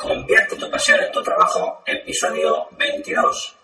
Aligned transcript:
Convierte 0.00 0.56
tu 0.56 0.70
pasión 0.70 0.98
en 0.98 1.12
tu 1.12 1.22
trabajo, 1.22 1.82
episodio 1.84 2.68
22. 2.78 3.56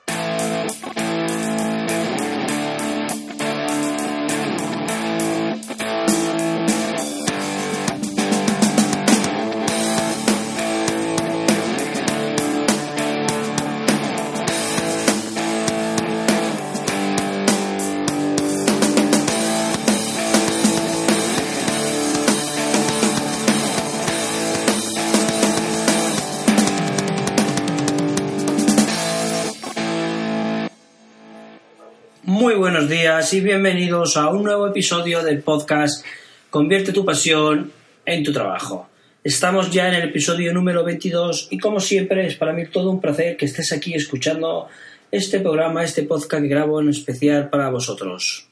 Muy 32.39 32.55
buenos 32.55 32.87
días 32.91 33.33
y 33.33 33.41
bienvenidos 33.41 34.19
a 34.19 34.29
un 34.29 34.45
nuevo 34.45 34.67
episodio 34.67 35.23
del 35.23 35.41
podcast 35.41 36.05
Convierte 36.51 36.93
tu 36.93 37.03
pasión 37.03 37.73
en 38.05 38.23
tu 38.23 38.31
trabajo. 38.31 38.91
Estamos 39.25 39.71
ya 39.71 39.89
en 39.89 39.95
el 39.95 40.11
episodio 40.11 40.53
número 40.53 40.85
22 40.85 41.49
y 41.51 41.57
como 41.57 41.81
siempre 41.81 42.27
es 42.27 42.37
para 42.37 42.53
mí 42.53 42.67
todo 42.67 42.91
un 42.91 43.01
placer 43.01 43.39
que 43.39 43.47
estés 43.47 43.73
aquí 43.73 43.95
escuchando 43.95 44.69
este 45.11 45.41
programa, 45.41 45.83
este 45.83 46.03
podcast 46.03 46.43
que 46.43 46.49
grabo 46.49 46.79
en 46.79 46.91
especial 46.91 47.49
para 47.49 47.71
vosotros. 47.71 48.47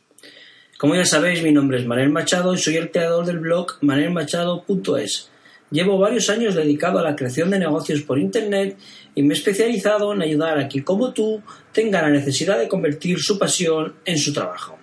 Como 0.78 0.94
ya 0.94 1.04
sabéis, 1.04 1.42
mi 1.42 1.52
nombre 1.52 1.76
es 1.76 1.84
Manuel 1.84 2.08
Machado 2.08 2.54
y 2.54 2.58
soy 2.58 2.76
el 2.76 2.90
creador 2.90 3.26
del 3.26 3.40
blog 3.40 3.76
manelmachado.es 3.82 5.28
Llevo 5.74 5.98
varios 5.98 6.30
años 6.30 6.54
dedicado 6.54 7.00
a 7.00 7.02
la 7.02 7.16
creación 7.16 7.50
de 7.50 7.58
negocios 7.58 8.02
por 8.02 8.20
Internet 8.20 8.76
y 9.14 9.22
me 9.22 9.34
he 9.34 9.36
especializado 9.36 10.12
en 10.12 10.22
ayudar 10.22 10.58
a 10.58 10.68
quien 10.68 10.84
como 10.84 11.12
tú 11.12 11.42
tenga 11.72 12.02
la 12.02 12.10
necesidad 12.10 12.58
de 12.58 12.68
convertir 12.68 13.18
su 13.20 13.38
pasión 13.38 13.94
en 14.04 14.18
su 14.18 14.32
trabajo. 14.32 14.78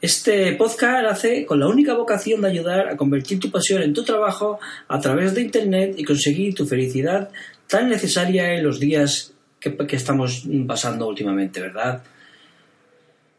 Este 0.00 0.52
podcast 0.52 1.06
hace 1.06 1.44
con 1.44 1.58
la 1.58 1.66
única 1.66 1.94
vocación 1.94 2.40
de 2.40 2.48
ayudar 2.48 2.88
a 2.88 2.96
convertir 2.96 3.40
tu 3.40 3.50
pasión 3.50 3.82
en 3.82 3.92
tu 3.92 4.04
trabajo 4.04 4.60
a 4.86 5.00
través 5.00 5.34
de 5.34 5.42
Internet 5.42 5.94
y 5.98 6.04
conseguir 6.04 6.54
tu 6.54 6.66
felicidad 6.66 7.30
tan 7.66 7.88
necesaria 7.88 8.54
en 8.54 8.62
los 8.62 8.78
días 8.78 9.34
que, 9.58 9.76
estamos 9.90 10.44
pasando 10.68 11.08
últimamente, 11.08 11.60
¿verdad? 11.60 12.02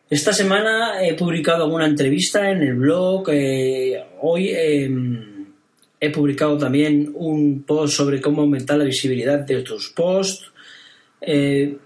Esta 0.09 0.33
semana 0.33 1.01
he 1.01 1.13
publicado 1.13 1.63
alguna 1.63 1.85
entrevista 1.85 2.49
en 2.49 2.61
el 2.61 2.75
blog. 2.75 3.29
Eh, 3.29 4.03
hoy 4.21 4.49
em, 4.49 5.28
He 5.99 6.09
publicado 6.11 6.57
también 6.57 7.11
un 7.13 7.63
post 7.63 7.95
sobre 7.95 8.21
cómo 8.21 8.41
aumentar 8.41 8.77
la 8.77 8.85
visibilidad 8.85 9.39
de 9.39 9.61
tus 9.61 9.89
posts, 9.89 10.51
eh, 11.21 11.77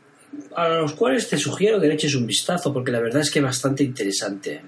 a 0.55 0.67
los 0.69 0.93
cuales 0.93 1.27
te 1.29 1.37
sugiero 1.37 1.79
que 1.79 1.87
le 1.87 1.95
eches 1.95 2.15
un 2.15 2.27
vistazo, 2.27 2.73
porque 2.73 2.91
la 2.91 2.99
verdad 2.99 3.21
es 3.21 3.31
que 3.31 3.39
es 3.39 3.45
bastante 3.45 3.83
interesante. 3.83 4.61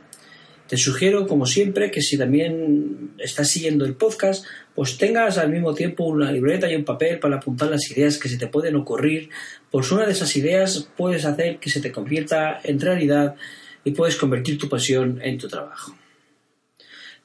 Te 0.67 0.78
sugiero, 0.78 1.28
como 1.28 1.45
siempre, 1.45 1.91
que 1.91 2.01
si 2.01 2.17
también 2.17 3.11
estás 3.19 3.51
siguiendo 3.51 3.85
el 3.85 3.94
podcast, 3.94 4.45
pues 4.73 4.97
tengas 4.97 5.38
al 5.38 5.51
mismo 5.51 5.75
tiempo 5.75 6.05
una 6.05 6.31
libreta 6.31 6.72
y 6.72 6.75
un 6.75 6.84
papel 6.84 7.19
para 7.19 7.35
apuntar 7.35 7.69
las 7.69 7.89
ideas 7.91 8.17
que 8.17 8.29
se 8.29 8.38
te 8.38 8.47
pueden 8.47 8.75
ocurrir, 8.75 9.29
pues 9.69 9.91
una 9.91 10.07
de 10.07 10.13
esas 10.13 10.35
ideas 10.35 10.89
puedes 10.97 11.23
hacer 11.25 11.59
que 11.59 11.69
se 11.69 11.81
te 11.81 11.91
convierta 11.91 12.61
en 12.63 12.79
realidad 12.79 13.35
y 13.84 13.91
puedes 13.91 14.16
convertir 14.16 14.57
tu 14.57 14.67
pasión 14.67 15.19
en 15.22 15.38
tu 15.38 15.47
trabajo. 15.47 15.95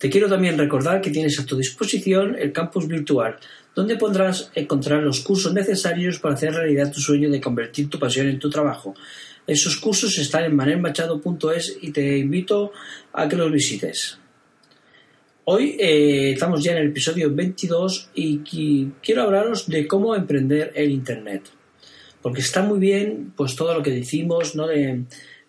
Te 0.00 0.09
quiero 0.09 0.31
también 0.31 0.56
recordar 0.56 1.03
que 1.03 1.11
tienes 1.11 1.38
a 1.38 1.44
tu 1.44 1.59
disposición 1.59 2.34
el 2.38 2.53
campus 2.53 2.88
virtual, 2.88 3.37
donde 3.75 3.97
podrás 3.97 4.50
encontrar 4.55 5.03
los 5.03 5.21
cursos 5.21 5.53
necesarios 5.53 6.19
para 6.19 6.33
hacer 6.33 6.55
realidad 6.55 6.91
tu 6.91 7.00
sueño 7.00 7.28
de 7.28 7.38
convertir 7.38 7.91
tu 7.91 7.99
pasión 7.99 8.27
en 8.27 8.39
tu 8.39 8.49
trabajo. 8.49 8.94
Esos 9.47 9.77
cursos 9.77 10.16
están 10.16 10.44
en 10.44 10.56
manelmachado.es 10.56 11.77
y 11.83 11.91
te 11.91 12.16
invito 12.16 12.72
a 13.12 13.28
que 13.28 13.37
los 13.37 13.53
visites. 13.53 14.19
Hoy 15.44 15.77
eh, 15.78 16.33
estamos 16.33 16.65
ya 16.65 16.72
en 16.72 16.78
el 16.78 16.89
episodio 16.89 17.34
22 17.34 18.09
y 18.15 18.39
quiero 19.03 19.25
hablaros 19.25 19.69
de 19.69 19.87
cómo 19.87 20.16
emprender 20.16 20.72
en 20.77 20.93
Internet. 20.93 21.43
Porque 22.22 22.41
está 22.41 22.62
muy 22.62 22.78
bien 22.78 23.34
pues 23.37 23.55
todo 23.55 23.75
lo 23.75 23.83
que 23.83 23.91
decimos, 23.91 24.56
¿no? 24.56 24.66
De, 24.66 25.05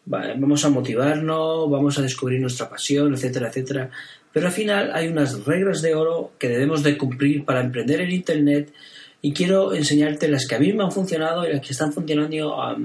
vamos 0.06 0.66
a 0.66 0.70
motivarnos, 0.70 1.70
vamos 1.70 1.98
a 1.98 2.02
descubrir 2.02 2.42
nuestra 2.42 2.70
pasión, 2.70 3.14
etcétera, 3.14 3.48
etcétera. 3.48 3.92
Pero 4.34 4.48
al 4.48 4.54
final 4.54 4.92
hay 4.94 5.08
unas 5.08 5.46
reglas 5.46 5.82
de 5.82 5.94
oro 5.96 6.34
que 6.40 6.48
debemos 6.48 6.84
de 6.84 6.98
cumplir 6.98 7.44
para 7.44 7.62
emprender 7.62 8.02
en 8.02 8.12
Internet 8.12 8.74
y 9.22 9.34
quiero 9.34 9.74
enseñarte 9.74 10.28
las 10.28 10.48
que 10.48 10.56
a 10.56 10.60
mí 10.60 10.74
me 10.74 10.84
han 10.84 10.92
funcionado 10.92 11.48
y 11.48 11.54
las 11.54 11.62
que 11.62 11.74
están 11.74 11.94
funcionando 11.94 12.62
a, 12.62 12.78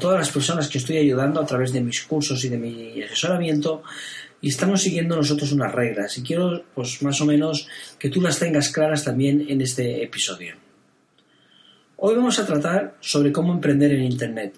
todas 0.00 0.18
las 0.18 0.30
personas 0.30 0.68
que 0.68 0.78
estoy 0.78 0.98
ayudando 0.98 1.40
a 1.40 1.46
través 1.46 1.72
de 1.72 1.80
mis 1.80 2.02
cursos 2.02 2.44
y 2.44 2.48
de 2.48 2.58
mi 2.58 3.02
asesoramiento 3.02 3.82
y 4.40 4.48
estamos 4.48 4.82
siguiendo 4.82 5.16
nosotros 5.16 5.52
unas 5.52 5.74
reglas 5.74 6.16
y 6.16 6.22
quiero 6.22 6.62
pues 6.74 7.02
más 7.02 7.20
o 7.20 7.26
menos 7.26 7.68
que 7.98 8.08
tú 8.08 8.20
las 8.20 8.38
tengas 8.38 8.70
claras 8.70 9.04
también 9.04 9.46
en 9.48 9.60
este 9.60 10.02
episodio. 10.02 10.54
Hoy 11.96 12.14
vamos 12.14 12.38
a 12.38 12.46
tratar 12.46 12.96
sobre 13.00 13.32
cómo 13.32 13.52
emprender 13.52 13.90
en 13.90 14.04
Internet. 14.04 14.54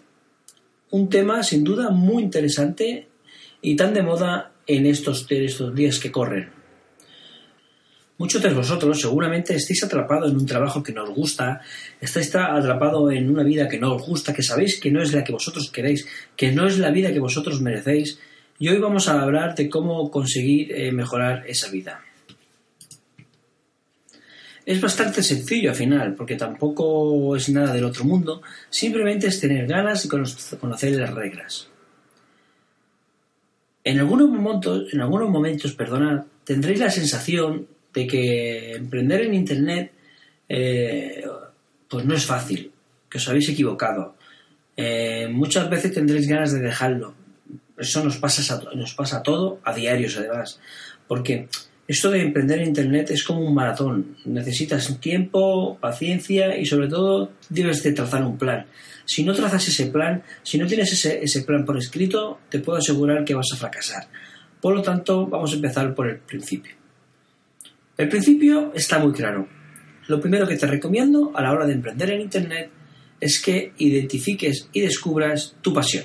Un 0.91 1.09
tema 1.09 1.43
sin 1.43 1.65
duda 1.65 1.89
muy 1.89 2.23
interesante 2.23 3.09
y 3.63 3.77
tan 3.77 3.95
de 3.95 4.03
moda 4.03 4.53
en 4.77 4.87
estos, 4.87 5.27
estos 5.29 5.75
días 5.75 5.99
que 5.99 6.11
corren. 6.13 6.51
Muchos 8.19 8.43
de 8.43 8.53
vosotros 8.53 9.01
seguramente 9.01 9.55
estéis 9.55 9.83
atrapados 9.83 10.31
en 10.31 10.37
un 10.37 10.45
trabajo 10.45 10.83
que 10.83 10.93
no 10.93 11.05
os 11.05 11.11
gusta, 11.11 11.63
estáis 12.01 12.35
atrapado 12.37 13.11
en 13.11 13.31
una 13.31 13.43
vida 13.43 13.67
que 13.67 13.79
no 13.79 13.95
os 13.95 14.07
gusta, 14.07 14.35
que 14.35 14.43
sabéis 14.43 14.79
que 14.79 14.91
no 14.91 15.01
es 15.01 15.15
la 15.15 15.25
que 15.25 15.33
vosotros 15.33 15.71
queréis, 15.71 16.07
que 16.37 16.53
no 16.53 16.67
es 16.67 16.77
la 16.79 16.91
vida 16.91 17.15
que 17.15 17.19
vosotros 17.19 17.63
merecéis, 17.63 18.21
y 18.59 18.69
hoy 18.69 18.79
vamos 18.79 19.09
a 19.09 19.23
hablar 19.23 19.55
de 19.55 19.71
cómo 19.71 20.11
conseguir 20.11 20.71
eh, 20.71 20.93
mejorar 20.93 21.45
esa 21.49 21.71
vida. 21.71 22.05
Es 24.67 24.83
bastante 24.83 25.23
sencillo 25.23 25.71
al 25.71 25.77
final, 25.77 26.15
porque 26.15 26.37
tampoco 26.37 27.35
es 27.35 27.49
nada 27.49 27.73
del 27.73 27.85
otro 27.85 28.05
mundo, 28.05 28.43
simplemente 28.69 29.29
es 29.29 29.41
tener 29.41 29.67
ganas 29.67 30.05
y 30.05 30.09
conocer 30.09 30.95
las 30.95 31.15
reglas. 31.15 31.71
En 33.83 33.99
algunos 33.99 34.29
momentos, 34.29 34.93
en 34.93 35.01
algunos 35.01 35.31
momentos 35.31 35.73
perdonad, 35.75 36.25
tendréis 36.45 36.81
la 36.81 36.91
sensación 36.91 37.67
de 37.93 38.07
que 38.07 38.73
emprender 38.73 39.23
en 39.23 39.35
Internet 39.35 39.93
eh, 40.49 41.25
pues 41.89 42.05
no 42.05 42.15
es 42.15 42.27
fácil, 42.27 42.73
que 43.09 43.19
os 43.19 43.29
habéis 43.29 43.49
equivocado. 43.49 44.17
Eh, 44.77 45.29
muchas 45.31 45.69
veces 45.71 45.93
tendréis 45.93 46.29
ganas 46.29 46.53
de 46.53 46.61
dejarlo. 46.61 47.15
Eso 47.79 48.05
nos 48.05 48.19
pasa, 48.19 48.55
a, 48.55 48.75
nos 48.75 48.95
pasa 48.95 49.19
a 49.19 49.23
todo, 49.23 49.61
a 49.65 49.75
diarios 49.75 50.17
además. 50.17 50.61
Porque 51.09 51.49
esto 51.91 52.09
de 52.09 52.23
emprender 52.23 52.61
en 52.61 52.69
Internet 52.69 53.11
es 53.11 53.25
como 53.25 53.41
un 53.41 53.53
maratón. 53.53 54.15
Necesitas 54.25 55.01
tiempo, 55.01 55.77
paciencia 55.81 56.57
y 56.57 56.65
sobre 56.65 56.87
todo 56.87 57.33
debes 57.49 57.83
de 57.83 57.91
trazar 57.91 58.23
un 58.23 58.39
plan. 58.39 58.67
Si 59.05 59.25
no 59.25 59.35
trazas 59.35 59.67
ese 59.67 59.87
plan, 59.87 60.23
si 60.45 60.57
no 60.57 60.69
tienes 60.69 61.05
ese, 61.05 61.43
plan 61.43 61.65
por 61.65 61.77
escrito, 61.77 62.39
te 62.49 62.61
puedo 62.61 62.79
asegurar 62.79 63.25
que 63.25 63.35
vas 63.35 63.49
a 63.53 63.57
fracasar. 63.57 64.07
Por 64.61 64.77
lo 64.77 64.83
tanto, 64.83 65.27
vamos 65.27 65.51
a 65.51 65.57
empezar 65.57 65.93
por 65.93 66.09
el 66.09 66.19
principio. 66.19 66.77
El 67.97 68.09
principio 68.09 68.73
está 68.73 69.01
muy 69.01 69.13
claro. 69.13 69.49
Lo 70.07 70.21
primero 70.21 70.47
que 70.47 70.57
te 70.57 70.69
recomiendo 70.69 71.33
a 71.35 71.43
la 71.43 71.51
hora 71.51 71.67
de 71.67 71.73
emprender 71.73 72.13
en 72.13 72.21
Internet 72.21 72.71
es 73.21 73.43
que 73.43 73.73
identifiques 73.79 74.69
y 74.73 74.81
descubras 74.81 75.57
tu 75.61 75.75
pasión. 75.75 76.05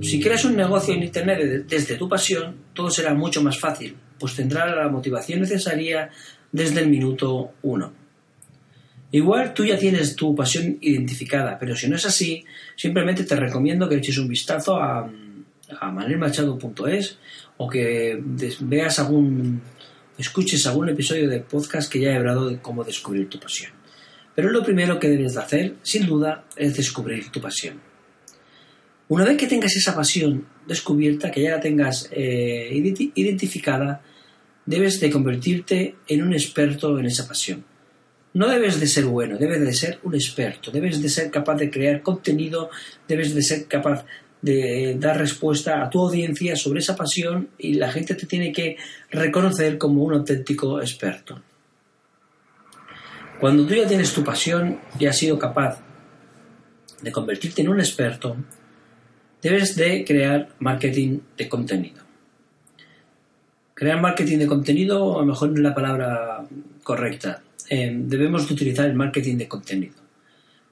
Si 0.00 0.18
creas 0.18 0.46
un 0.46 0.56
negocio 0.56 0.94
en 0.94 1.02
Internet 1.02 1.66
desde 1.68 1.96
tu 1.96 2.08
pasión, 2.08 2.56
todo 2.72 2.90
será 2.90 3.12
mucho 3.12 3.42
más 3.42 3.58
fácil, 3.58 3.96
pues 4.18 4.34
tendrás 4.34 4.74
la 4.74 4.88
motivación 4.88 5.40
necesaria 5.40 6.10
desde 6.52 6.80
el 6.80 6.88
minuto 6.88 7.52
uno. 7.62 7.92
Igual 9.10 9.54
tú 9.54 9.64
ya 9.64 9.78
tienes 9.78 10.16
tu 10.16 10.34
pasión 10.34 10.78
identificada, 10.80 11.58
pero 11.58 11.76
si 11.76 11.88
no 11.88 11.96
es 11.96 12.04
así, 12.04 12.44
simplemente 12.76 13.24
te 13.24 13.36
recomiendo 13.36 13.88
que 13.88 13.96
eches 13.96 14.18
un 14.18 14.28
vistazo 14.28 14.76
a, 14.76 15.08
a 15.80 15.90
manelmachado.es 15.92 17.18
o 17.56 17.68
que 17.68 18.20
veas 18.60 18.98
algún 18.98 19.62
escuches 20.18 20.66
algún 20.66 20.88
episodio 20.88 21.28
del 21.28 21.42
podcast 21.42 21.90
que 21.90 22.00
ya 22.00 22.10
he 22.10 22.16
hablado 22.16 22.48
de 22.48 22.58
cómo 22.58 22.84
descubrir 22.84 23.28
tu 23.28 23.38
pasión. 23.38 23.72
Pero 24.34 24.50
lo 24.50 24.64
primero 24.64 24.98
que 24.98 25.08
debes 25.08 25.34
de 25.34 25.40
hacer, 25.40 25.74
sin 25.82 26.06
duda, 26.06 26.44
es 26.56 26.76
descubrir 26.76 27.30
tu 27.30 27.40
pasión. 27.40 27.80
Una 29.08 29.24
vez 29.24 29.36
que 29.36 29.46
tengas 29.46 29.76
esa 29.76 29.94
pasión 29.94 30.46
descubierta, 30.66 31.30
que 31.30 31.42
ya 31.42 31.52
la 31.52 31.60
tengas 31.60 32.08
eh, 32.12 32.70
identificada, 33.14 34.02
debes 34.66 35.00
de 35.00 35.10
convertirte 35.10 35.96
en 36.08 36.22
un 36.22 36.32
experto 36.32 36.98
en 36.98 37.06
esa 37.06 37.28
pasión. 37.28 37.64
No 38.32 38.48
debes 38.48 38.80
de 38.80 38.86
ser 38.86 39.04
bueno, 39.04 39.36
debes 39.38 39.60
de 39.60 39.72
ser 39.72 40.00
un 40.02 40.14
experto, 40.14 40.70
debes 40.70 41.00
de 41.00 41.08
ser 41.08 41.30
capaz 41.30 41.56
de 41.56 41.70
crear 41.70 42.02
contenido, 42.02 42.70
debes 43.06 43.34
de 43.34 43.42
ser 43.42 43.66
capaz 43.66 44.04
de 44.42 44.96
dar 44.98 45.18
respuesta 45.18 45.82
a 45.82 45.88
tu 45.88 46.00
audiencia 46.00 46.56
sobre 46.56 46.80
esa 46.80 46.96
pasión 46.96 47.48
y 47.56 47.74
la 47.74 47.90
gente 47.90 48.14
te 48.14 48.26
tiene 48.26 48.52
que 48.52 48.76
reconocer 49.10 49.78
como 49.78 50.02
un 50.02 50.14
auténtico 50.14 50.80
experto. 50.80 51.40
Cuando 53.40 53.66
tú 53.66 53.74
ya 53.74 53.86
tienes 53.86 54.12
tu 54.12 54.24
pasión 54.24 54.80
y 54.98 55.06
has 55.06 55.16
sido 55.16 55.38
capaz 55.38 55.80
de 57.00 57.12
convertirte 57.12 57.62
en 57.62 57.68
un 57.68 57.80
experto, 57.80 58.36
debes 59.44 59.76
de 59.76 60.04
crear 60.06 60.48
marketing 60.58 61.20
de 61.36 61.48
contenido. 61.50 62.02
Crear 63.74 64.00
marketing 64.00 64.38
de 64.38 64.46
contenido 64.46 65.18
a 65.18 65.20
lo 65.20 65.26
mejor 65.26 65.50
no 65.50 65.56
es 65.56 65.60
la 65.60 65.74
palabra 65.74 66.46
correcta. 66.82 67.42
Eh, 67.68 67.92
debemos 67.94 68.48
de 68.48 68.54
utilizar 68.54 68.86
el 68.86 68.94
marketing 68.94 69.36
de 69.36 69.46
contenido. 69.46 69.96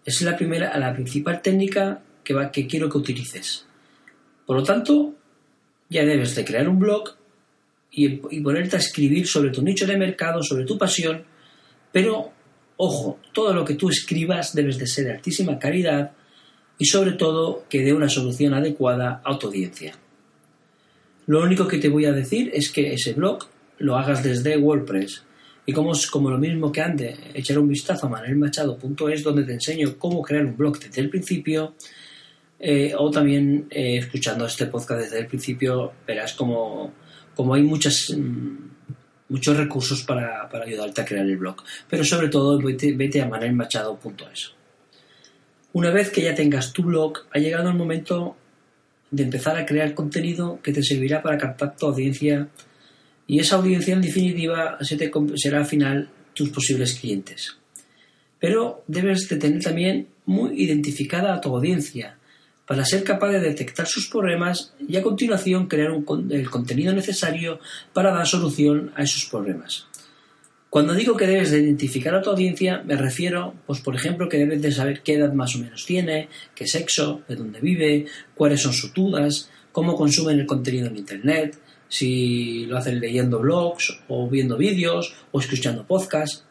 Es 0.07 0.23
la 0.23 0.35
primera, 0.35 0.77
la 0.79 0.95
principal 0.95 1.43
técnica 1.43 2.01
que, 2.25 2.33
va, 2.33 2.51
que 2.51 2.67
quiero 2.67 2.89
que 2.89 2.97
utilices. 2.97 3.67
Por 4.47 4.57
lo 4.57 4.63
tanto, 4.63 5.17
ya 5.91 6.07
debes 6.07 6.35
de 6.35 6.43
crear 6.43 6.67
un 6.67 6.79
blog 6.79 7.11
y, 7.91 8.07
y 8.35 8.41
ponerte 8.41 8.77
a 8.77 8.79
escribir 8.79 9.27
sobre 9.27 9.51
tu 9.51 9.61
nicho 9.61 9.87
de 9.87 9.99
mercado, 9.99 10.43
sobre 10.43 10.65
tu 10.65 10.79
pasión, 10.79 11.23
pero 11.93 12.33
ojo, 12.79 13.21
todo 13.35 13.53
lo 13.53 13.67
que 13.67 13.75
tú 13.75 13.91
escribas 13.91 14.55
debes 14.55 14.79
de 14.79 14.87
ser 14.87 15.05
de 15.05 15.13
altísima 15.13 15.59
calidad 15.59 16.13
y 16.79 16.87
sobre 16.87 17.13
todo 17.13 17.65
que 17.69 17.83
dé 17.83 17.93
una 17.93 18.09
solución 18.09 18.55
adecuada 18.55 19.23
a 19.25 19.39
tu 19.39 19.49
audiencia. 19.49 19.95
Lo 21.27 21.43
único 21.43 21.69
que 21.69 21.79
te 21.79 21.89
voy 21.89 22.05
a 22.07 22.13
decir 22.13 22.51
es 22.53 22.71
que 22.71 22.93
ese 22.93 23.13
blog 23.13 23.47
lo 23.79 23.97
hagas 23.97 24.23
desde 24.23 24.57
WordPress. 24.57 25.25
Y 25.65 25.73
como, 25.73 25.93
como 26.11 26.31
lo 26.31 26.39
mismo 26.39 26.73
que 26.73 26.81
antes, 26.81 27.19
echar 27.35 27.59
un 27.59 27.69
vistazo 27.69 28.07
a 28.07 28.11
manelmachado.es 28.11 29.23
donde 29.23 29.45
te 29.45 29.53
enseño 29.53 29.97
cómo 29.99 30.23
crear 30.23 30.45
un 30.45 30.57
blog 30.57 30.79
desde 30.81 31.01
el 31.01 31.09
principio. 31.09 31.75
Eh, 32.59 32.93
o 32.97 33.11
también 33.11 33.67
eh, 33.71 33.99
escuchando 33.99 34.47
este 34.47 34.67
podcast 34.67 35.03
desde 35.03 35.19
el 35.19 35.27
principio 35.27 35.93
verás 36.07 36.33
como, 36.35 36.93
como 37.35 37.55
hay 37.55 37.63
muchas, 37.63 38.15
mm, 38.17 38.57
muchos 39.29 39.57
recursos 39.57 40.05
para, 40.05 40.49
para, 40.49 40.65
ayudarte 40.65 41.01
a 41.01 41.05
crear 41.05 41.27
el 41.27 41.37
blog. 41.37 41.57
Pero 41.89 42.05
sobre 42.05 42.29
todo 42.29 42.61
vete, 42.61 42.93
vete 42.93 43.21
a 43.21 43.27
manelmachado.es. 43.27 44.62
Una 45.75 45.91
vez 45.91 46.11
que 46.11 46.23
ya 46.23 46.35
tengas 46.35 46.73
tu 46.73 46.83
blog, 46.83 47.21
ha 47.33 47.39
llegado 47.39 47.71
el 47.71 47.77
momento 47.77 48.37
de 49.11 49.23
empezar 49.23 49.57
a 49.57 49.65
crear 49.65 49.95
contenido 49.95 50.61
que 50.63 50.73
te 50.73 50.83
servirá 50.83 51.23
para 51.23 51.39
captar 51.39 51.77
tu 51.77 51.87
audiencia 51.87 52.49
y 53.27 53.39
esa 53.39 53.57
audiencia 53.57 53.95
en 53.95 54.03
definitiva 54.03 54.79
será 54.83 55.59
al 55.59 55.67
final 55.67 56.11
tus 56.35 56.51
posibles 56.51 56.95
clientes. 56.95 57.57
Pero 58.39 58.85
debes 58.87 59.29
de 59.29 59.37
tener 59.37 59.63
también 59.63 60.09
muy 60.27 60.63
identificada 60.63 61.35
a 61.35 61.41
tu 61.41 61.55
audiencia 61.55 62.17
para 62.67 62.85
ser 62.85 63.05
capaz 63.05 63.31
de 63.31 63.41
detectar 63.41 63.87
sus 63.87 64.09
problemas 64.09 64.75
y 64.87 64.97
a 64.97 65.03
continuación 65.03 65.69
crear 65.69 65.93
el 66.31 66.51
contenido 66.51 66.93
necesario 66.93 67.61
para 67.93 68.13
dar 68.13 68.27
solución 68.27 68.93
a 68.95 69.03
esos 69.03 69.27
problemas. 69.27 69.87
Cuando 70.73 70.95
digo 70.95 71.19
que 71.19 71.27
debes 71.27 71.51
de 71.51 71.61
identificar 71.61 72.15
a 72.15 72.23
tu 72.23 72.31
audiencia, 72.31 72.83
me 72.83 72.97
refiero, 72.97 73.53
pues 73.67 73.81
por 73.81 73.95
ejemplo, 73.95 74.27
que 74.27 74.39
debes 74.39 74.63
de 74.63 74.73
saber 74.73 75.03
qué 75.03 75.17
edad 75.17 75.35
más 75.35 75.55
o 75.55 75.59
menos 75.59 75.85
tiene, 75.85 76.31
qué 76.55 76.67
sexo, 76.67 77.21
de 77.29 77.37
dónde 77.37 77.61
vive, 77.61 78.07
cuáles 78.35 78.63
son 78.63 78.73
sus 78.73 78.91
dudas, 78.95 79.51
cómo 79.71 79.95
consumen 79.95 80.41
el 80.41 80.47
contenido 80.47 80.87
en 80.87 80.97
Internet, 80.97 81.59
si 81.89 82.65
lo 82.65 82.79
hacen 82.79 83.01
leyendo 83.01 83.41
blogs 83.41 84.01
o 84.09 84.31
viendo 84.31 84.57
vídeos 84.57 85.13
o 85.31 85.41
escuchando 85.41 85.87
podcasts. 85.87 86.47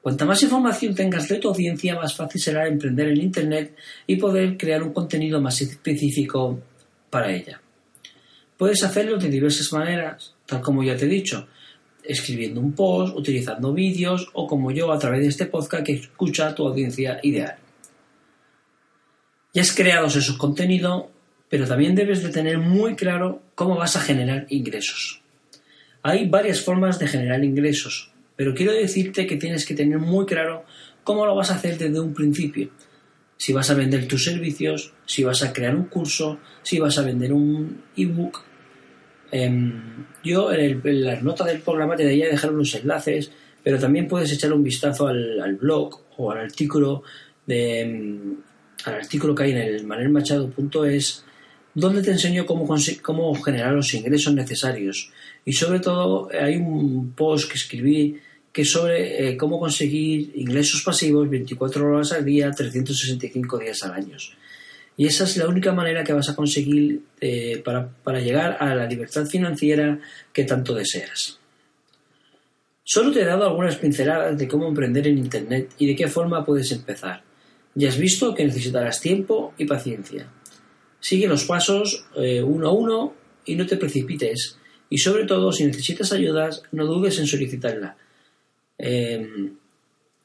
Cuanta 0.00 0.24
más 0.24 0.42
información 0.42 0.92
tengas 0.92 1.28
de 1.28 1.38
tu 1.38 1.48
audiencia, 1.48 1.94
más 1.94 2.16
fácil 2.16 2.40
será 2.40 2.66
emprender 2.66 3.06
en 3.06 3.20
Internet 3.20 3.76
y 4.04 4.16
poder 4.16 4.56
crear 4.56 4.82
un 4.82 4.92
contenido 4.92 5.40
más 5.40 5.60
específico 5.60 6.60
para 7.08 7.32
ella. 7.32 7.62
Puedes 8.56 8.82
hacerlo 8.82 9.16
de 9.16 9.28
diversas 9.28 9.72
maneras, 9.72 10.34
tal 10.44 10.60
como 10.60 10.82
ya 10.82 10.96
te 10.96 11.04
he 11.04 11.08
dicho, 11.08 11.46
escribiendo 12.04 12.60
un 12.60 12.72
post, 12.72 13.16
utilizando 13.16 13.72
vídeos 13.72 14.28
o 14.32 14.46
como 14.46 14.70
yo 14.70 14.92
a 14.92 14.98
través 14.98 15.22
de 15.22 15.28
este 15.28 15.46
podcast 15.46 15.84
que 15.84 15.94
escucha 15.94 16.54
tu 16.54 16.66
audiencia 16.66 17.20
ideal. 17.22 17.56
Ya 19.54 19.62
has 19.62 19.74
creado 19.74 20.06
esos 20.06 20.36
contenidos, 20.36 21.04
pero 21.48 21.66
también 21.66 21.94
debes 21.94 22.22
de 22.22 22.30
tener 22.30 22.58
muy 22.58 22.96
claro 22.96 23.42
cómo 23.54 23.76
vas 23.76 23.96
a 23.96 24.00
generar 24.00 24.46
ingresos. 24.48 25.22
Hay 26.02 26.28
varias 26.28 26.62
formas 26.62 26.98
de 26.98 27.06
generar 27.06 27.44
ingresos, 27.44 28.12
pero 28.34 28.54
quiero 28.54 28.72
decirte 28.72 29.26
que 29.26 29.36
tienes 29.36 29.66
que 29.66 29.74
tener 29.74 29.98
muy 29.98 30.26
claro 30.26 30.64
cómo 31.04 31.26
lo 31.26 31.34
vas 31.34 31.50
a 31.50 31.56
hacer 31.56 31.78
desde 31.78 32.00
un 32.00 32.14
principio. 32.14 32.70
Si 33.36 33.52
vas 33.52 33.70
a 33.70 33.74
vender 33.74 34.08
tus 34.08 34.24
servicios, 34.24 34.94
si 35.04 35.24
vas 35.24 35.42
a 35.42 35.52
crear 35.52 35.74
un 35.76 35.84
curso, 35.84 36.38
si 36.62 36.78
vas 36.78 36.96
a 36.98 37.02
vender 37.02 37.32
un 37.32 37.82
ebook, 37.96 38.42
Em, 39.32 40.06
yo 40.22 40.52
en, 40.52 40.80
las 41.02 41.22
notas 41.22 41.48
del 41.48 41.62
programa 41.62 41.96
te 41.96 42.04
daría 42.04 42.28
dejar 42.28 42.52
unos 42.52 42.74
enlaces, 42.74 43.32
pero 43.64 43.78
también 43.78 44.06
puedes 44.06 44.30
echar 44.30 44.52
un 44.52 44.62
vistazo 44.62 45.08
al, 45.08 45.58
blog 45.60 46.00
o 46.18 46.30
al 46.30 46.38
artículo 46.38 47.02
de 47.46 47.80
em, 47.80 48.36
al 48.84 48.94
artículo 48.94 49.34
que 49.34 49.44
hay 49.44 49.50
en 49.52 49.58
el 49.58 49.84
manelmachado.es 49.84 51.24
donde 51.74 52.02
te 52.02 52.10
enseño 52.10 52.44
cómo, 52.44 52.68
cómo 53.00 53.34
generar 53.42 53.72
los 53.72 53.94
ingresos 53.94 54.34
necesarios. 54.34 55.10
Y 55.44 55.54
sobre 55.54 55.80
todo 55.80 56.28
hay 56.38 56.56
un 56.56 57.12
post 57.12 57.50
que 57.50 57.56
escribí 57.56 58.20
que 58.52 58.62
es 58.62 58.70
sobre 58.70 59.28
eh, 59.28 59.36
cómo 59.36 59.58
conseguir 59.58 60.32
ingresos 60.34 60.82
pasivos 60.82 61.28
24 61.30 61.86
horas 61.86 62.12
al 62.12 62.24
día, 62.24 62.50
365 62.50 63.58
días 63.58 63.82
al 63.82 63.92
año. 63.92 64.16
Y 64.96 65.06
esa 65.06 65.24
es 65.24 65.36
la 65.36 65.48
única 65.48 65.72
manera 65.72 66.04
que 66.04 66.12
vas 66.12 66.28
a 66.28 66.36
conseguir 66.36 67.00
eh, 67.20 67.62
para, 67.64 68.20
llegar 68.20 68.58
a 68.60 68.74
la 68.74 68.86
libertad 68.86 69.26
financiera 69.26 69.98
que 70.32 70.44
tanto 70.44 70.74
deseas. 70.74 71.38
Solo 72.84 73.12
te 73.12 73.22
he 73.22 73.24
dado 73.24 73.46
algunas 73.46 73.76
pinceladas 73.76 74.36
de 74.36 74.48
cómo 74.48 74.68
emprender 74.68 75.06
en 75.06 75.18
Internet 75.18 75.70
y 75.78 75.86
de 75.86 75.96
qué 75.96 76.08
forma 76.08 76.44
puedes 76.44 76.70
empezar. 76.72 77.22
Ya 77.74 77.88
has 77.88 77.96
visto 77.96 78.34
que 78.34 78.44
necesitarás 78.44 79.00
tiempo 79.00 79.54
y 79.56 79.64
paciencia. 79.64 80.26
Sigue 81.00 81.26
los 81.26 81.44
pasos 81.44 82.06
eh, 82.16 82.42
uno 82.42 82.68
a 82.68 82.72
uno 82.72 83.14
y 83.46 83.56
no 83.56 83.66
te 83.66 83.76
precipites. 83.78 84.58
Y 84.90 84.98
sobre 84.98 85.24
todo, 85.24 85.52
si 85.52 85.64
necesitas 85.64 86.12
ayudas, 86.12 86.62
no 86.70 86.84
dudes 86.84 87.18
en 87.18 87.26
solicitarla. 87.26 87.96
Eh, 88.76 89.52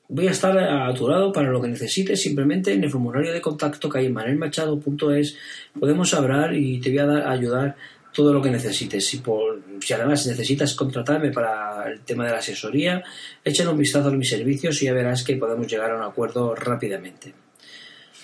Voy 0.09 0.27
a 0.29 0.31
estar 0.31 0.57
a 0.57 0.93
tu 0.93 1.09
lado 1.09 1.33
para 1.33 1.49
lo 1.49 1.61
que 1.61 1.67
necesites, 1.67 2.21
simplemente 2.21 2.71
en 2.71 2.81
el 2.81 2.89
formulario 2.89 3.33
de 3.33 3.41
contacto 3.41 3.89
que 3.89 3.99
hay 3.99 4.05
en 4.05 4.13
manelmachado.es 4.13 5.35
podemos 5.77 6.13
hablar 6.13 6.55
y 6.55 6.79
te 6.79 6.91
voy 6.91 6.99
a, 6.99 7.29
ayudar 7.29 7.75
todo 8.13 8.31
lo 8.33 8.41
que 8.41 8.49
necesites. 8.49 9.05
Si, 9.05 9.17
por, 9.17 9.61
si 9.81 9.93
además 9.93 10.25
necesitas 10.25 10.75
contratarme 10.75 11.31
para 11.31 11.91
el 11.91 11.99
tema 12.01 12.25
de 12.25 12.31
la 12.31 12.37
asesoría, 12.37 13.03
échale 13.43 13.69
un 13.69 13.77
vistazo 13.77 14.07
a 14.07 14.11
mis 14.11 14.29
servicios 14.29 14.81
y 14.81 14.85
ya 14.85 14.93
verás 14.93 15.23
que 15.23 15.35
podemos 15.35 15.67
llegar 15.67 15.91
a 15.91 15.97
un 15.97 16.03
acuerdo 16.03 16.55
rápidamente. 16.55 17.33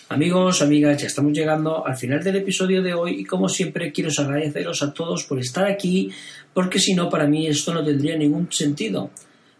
Amigos, 0.08 0.62
amigas, 0.62 1.02
ya 1.02 1.08
estamos 1.08 1.34
llegando 1.34 1.86
al 1.86 1.98
final 1.98 2.24
del 2.24 2.38
episodio 2.38 2.82
de 2.82 2.94
hoy 2.94 3.20
y 3.20 3.25
como 3.25 3.50
siempre 3.50 3.92
quiero 3.92 4.10
agradeceros 4.18 4.84
a 4.84 4.94
todos 4.94 5.25
por 5.25 5.38
estar 5.38 5.66
aquí 5.66 6.12
porque 6.54 6.80
si 6.80 6.94
no 6.94 7.10
para 7.10 7.28
mí 7.28 7.48
esto 7.48 7.74
no 7.74 7.84
tendría 7.84 8.16
ningún 8.16 8.50
sentido. 8.52 9.10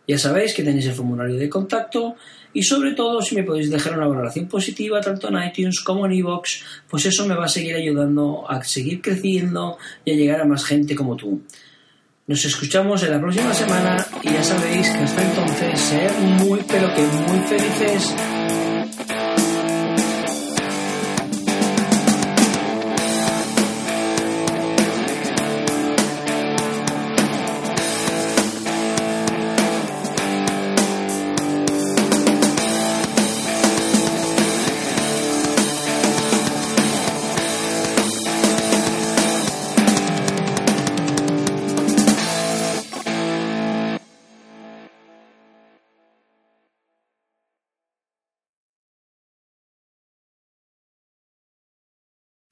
Ya 0.08 0.18
sabéis 0.18 0.54
que 0.54 0.64
tenéis 0.64 0.86
el 0.86 0.94
formulario 0.94 1.36
de 1.36 1.50
contacto 1.50 2.16
y 2.54 2.64
sobre 2.64 2.92
todo 2.92 3.22
si 3.22 3.36
me 3.36 3.44
podéis 3.44 3.72
dejar 3.72 3.98
una 3.98 4.08
valoración 4.08 4.48
positiva 4.48 5.02
tanto 5.02 5.30
en 5.30 5.44
iTunes 5.44 5.80
como 5.80 6.06
en 6.06 6.14
iVoox, 6.14 6.50
pues 6.90 7.06
eso 7.06 7.26
me 7.26 7.36
va 7.36 7.46
a 7.46 7.50
seguir 7.50 7.76
ayudando 7.76 8.46
a 8.50 8.64
seguir 8.64 9.02
creciendo 9.02 9.78
y 10.06 10.12
a 10.12 10.16
llegar 10.16 10.42
a 10.42 10.46
más 10.46 10.66
gente 10.66 10.96
como 10.96 11.16
tú. 11.16 11.42
Nos 12.28 12.46
escuchamos 12.46 13.04
en 13.04 13.12
la 13.12 13.20
próxima 13.20 13.54
semana 13.54 14.06
y 14.22 14.32
ya 14.32 14.44
sabéis 14.44 14.90
que 14.90 14.98
hasta 15.00 15.24
entonces 15.24 15.80
ser 15.80 16.12
muy 16.20 16.60
pero 16.68 16.94
que 16.94 17.02
muy 17.02 17.40
felices. 17.48 18.16